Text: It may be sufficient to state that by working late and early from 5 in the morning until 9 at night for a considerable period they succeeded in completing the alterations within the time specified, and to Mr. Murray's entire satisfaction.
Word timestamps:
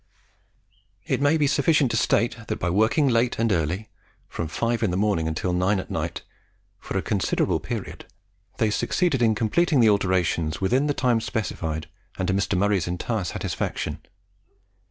It 1.05 1.21
may 1.21 1.37
be 1.37 1.45
sufficient 1.45 1.91
to 1.91 1.95
state 1.97 2.35
that 2.47 2.57
by 2.57 2.71
working 2.71 3.07
late 3.07 3.37
and 3.37 3.51
early 3.51 3.87
from 4.27 4.47
5 4.47 4.81
in 4.81 4.89
the 4.89 4.97
morning 4.97 5.27
until 5.27 5.53
9 5.53 5.79
at 5.79 5.91
night 5.91 6.23
for 6.79 6.97
a 6.97 7.03
considerable 7.03 7.59
period 7.59 8.05
they 8.57 8.71
succeeded 8.71 9.21
in 9.21 9.35
completing 9.35 9.79
the 9.79 9.89
alterations 9.91 10.59
within 10.59 10.87
the 10.87 10.95
time 10.95 11.21
specified, 11.21 11.87
and 12.17 12.27
to 12.29 12.33
Mr. 12.33 12.57
Murray's 12.57 12.87
entire 12.87 13.25
satisfaction. 13.25 14.01